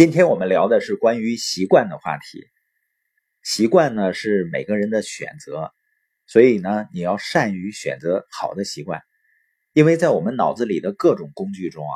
[0.00, 2.46] 今天我们聊的是关于习惯的话题。
[3.42, 5.74] 习惯呢是每个人的选择，
[6.26, 9.02] 所以呢你要善于选择好的习惯，
[9.74, 11.92] 因为在我们脑子里的各种工具中啊，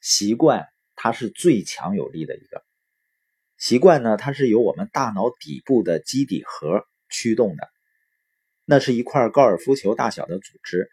[0.00, 2.64] 习惯它是最强有力的一个。
[3.58, 7.68] 习惯呢，它是由我们大脑底部的基底核驱动的，
[8.64, 10.88] 那是一块高尔夫球大小的组织，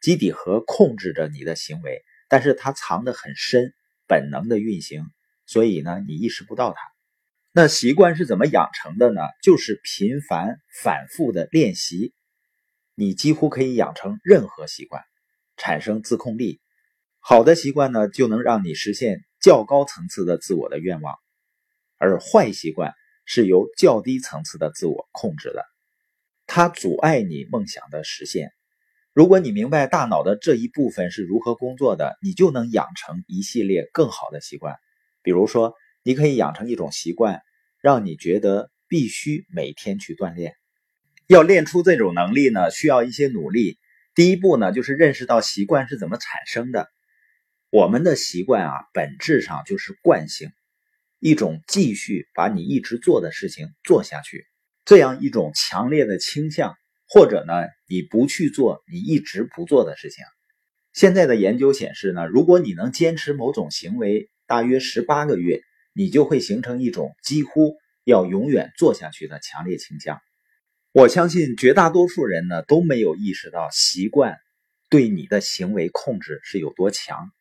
[0.00, 3.74] 基底核控制着你的行为，但是它藏得很深，
[4.06, 5.04] 本能的运行。
[5.46, 6.78] 所以呢，你意识不到它。
[7.52, 9.20] 那习惯是怎么养成的呢？
[9.42, 12.12] 就是频繁反复的练习，
[12.94, 15.02] 你几乎可以养成任何习惯，
[15.56, 16.60] 产生自控力。
[17.20, 21.14] 好的习惯呢，就能让你实现较高层次的自我的愿望，
[21.96, 22.92] 而坏习惯
[23.24, 25.64] 是由较低层次的自我控制的，
[26.46, 28.50] 它阻碍你梦想的实现。
[29.12, 34.76] 如果你明白大脑的这一部分是如何工作的，你就能养成一系列更好的习惯。
[35.24, 35.74] 比如说，
[36.04, 37.42] 你可以养成一种习惯，
[37.80, 40.54] 让你觉得必须每天去锻炼。
[41.26, 43.78] 要练出这种能力呢，需要一些努力。
[44.14, 46.88] 第一步呢，就是认识到习惯是怎么产生的。
[47.70, 50.50] 我们的习惯啊，本质上就是惯性，
[51.18, 54.46] 一种继续把你一直做的事情做下去，
[54.84, 56.74] 这样一种强烈的倾向，
[57.08, 57.54] 或者呢，
[57.88, 60.22] 你不去做你一直不做的事情。
[60.92, 67.74] 现在的研究显示呢，如果你能坚持某种行为，大约十八个月，你就会形成一种几乎
[68.04, 70.20] 要永远做下去的强烈倾向。
[70.92, 74.36] 我相信绝大多数人呢都没有意识到习惯
[74.88, 77.32] 对你的行为控制是有多强。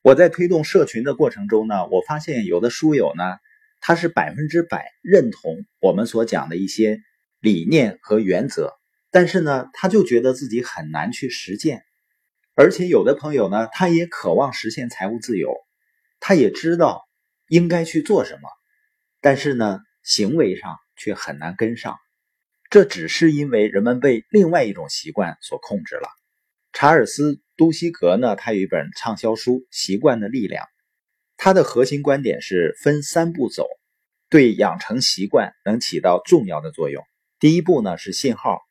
[0.00, 3.24] 我在推动社群的过程中呢，我发现有的书友呢，
[3.80, 7.00] 他是百分之百认同我们所讲的一些
[7.40, 8.74] 理念和原则，
[9.10, 11.82] 但是呢，他就觉得自己很难去实践。
[12.54, 15.52] 而且有的朋友呢，他也渴望实现财务自由。
[16.26, 17.06] 他也知道
[17.48, 18.48] 应该去做什么，
[19.20, 21.98] 但是呢，行为上却很难跟上。
[22.70, 26.08] 这只是因为人们被另外一种习惯所控制了。
[26.72, 30.64] 查尔斯·都西格呢，他有一本畅销书《习惯的力量》，
[31.36, 33.66] 他的核心观点是分三步走，
[34.30, 37.04] 对养成习惯能起到重要的作用。
[37.38, 38.62] 第一步呢是信号，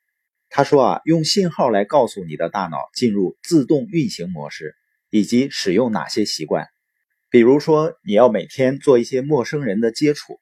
[0.48, 4.74] 他说啊，用信号来告诉你的大脑进入自动运行模式，
[5.08, 6.66] 以及使用哪些习惯。
[7.34, 10.40] 比如说，你要每天做一些陌生人的接触。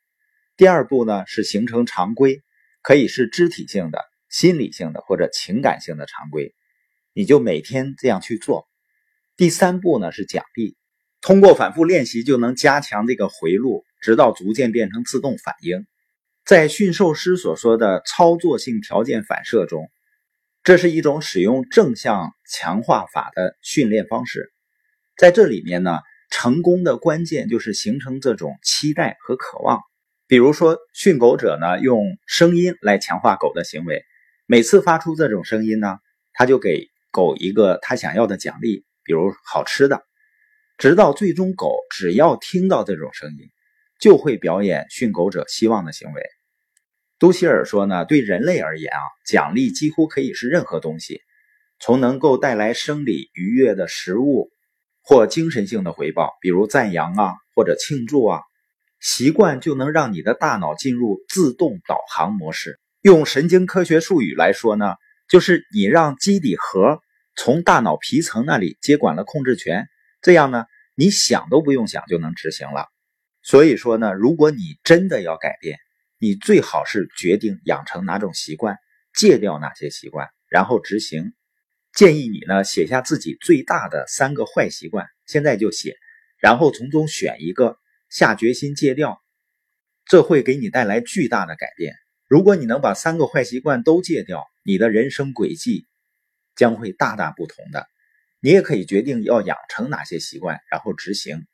[0.58, 2.42] 第二步呢是形成常规，
[2.82, 6.54] 可以是肢体性的、心理性的或者情感性的常规，
[7.14, 8.68] 你就每天这样去做。
[9.38, 10.76] 第三步呢是奖励，
[11.22, 15.86] 通过反复练习就能加强这个回路，直到逐渐变成自动反应。
[16.44, 19.90] 在驯兽师所说的操作性条件反射中，
[20.62, 24.52] 这是一种使用正向强化法的训练方式。
[25.16, 26.00] 在这里面呢。
[26.32, 29.80] 成功的关键就是形成这种期待和渴望。
[30.26, 34.02] 比如说，训狗者呢用声音来强化狗的行为，
[34.46, 35.98] 每次发出这种声音呢，
[36.32, 40.02] 他就给狗一个他想要的奖励，比如好吃的，
[40.78, 43.50] 直到最终狗只要听到这种声音，
[44.00, 46.22] 就会表演训狗者希望的行为。
[47.18, 51.20] 都希尔说呢，对人类而言啊，奖励几乎可以是任何东西，
[51.78, 54.50] 从能够带来生理愉悦的食物。
[55.02, 58.40] 或精神性的回报，比如赞扬啊，或者庆祝啊，
[59.00, 62.78] 习惯就能让你的大脑进入自动导航模式。
[63.02, 64.94] 用神经科学术语来说呢，
[65.28, 67.00] 就是你让基底核
[67.34, 69.88] 从大脑皮层那里接管了控制权，
[70.20, 72.86] 这样呢，你想都不用想就能执行了。
[73.42, 75.78] 所以说呢，如果你真的要改变，
[76.18, 78.76] 你最好是决定养成哪种习惯，
[79.12, 81.32] 戒掉哪些习惯，然后执行。
[81.94, 85.96] 建议你呢写下自己最大的三个坏习惯，现在就写，
[86.38, 89.22] 然后从中选一个，下决心戒掉，
[90.06, 91.94] 这会给你带来巨大的改变。
[92.26, 95.86] 如果你能把三个坏习惯都戒掉，你的人生轨迹
[96.56, 97.86] 将会大大不同的。
[98.40, 101.46] 你也可以决定要养成哪些习惯，然后执行。